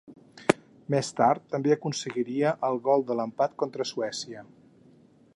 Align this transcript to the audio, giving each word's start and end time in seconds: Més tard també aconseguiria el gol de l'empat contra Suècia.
Més 0.93 1.09
tard 1.19 1.43
també 1.55 1.75
aconseguiria 1.75 2.53
el 2.69 2.81
gol 2.87 3.05
de 3.11 3.17
l'empat 3.19 3.53
contra 3.65 3.87
Suècia. 3.91 4.43